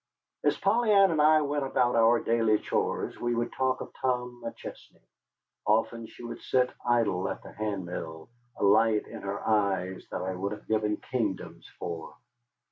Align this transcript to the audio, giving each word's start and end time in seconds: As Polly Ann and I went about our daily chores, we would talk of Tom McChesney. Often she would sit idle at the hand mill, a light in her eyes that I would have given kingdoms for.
As 0.43 0.57
Polly 0.57 0.91
Ann 0.91 1.11
and 1.11 1.21
I 1.21 1.41
went 1.43 1.63
about 1.63 1.95
our 1.95 2.19
daily 2.19 2.57
chores, 2.57 3.19
we 3.19 3.35
would 3.35 3.53
talk 3.53 3.81
of 3.81 3.93
Tom 4.01 4.41
McChesney. 4.43 4.99
Often 5.67 6.07
she 6.07 6.23
would 6.23 6.41
sit 6.41 6.71
idle 6.83 7.29
at 7.29 7.43
the 7.43 7.51
hand 7.51 7.85
mill, 7.85 8.27
a 8.57 8.63
light 8.63 9.05
in 9.05 9.21
her 9.21 9.47
eyes 9.47 10.07
that 10.09 10.23
I 10.23 10.33
would 10.33 10.53
have 10.53 10.67
given 10.67 10.97
kingdoms 10.97 11.67
for. 11.77 12.15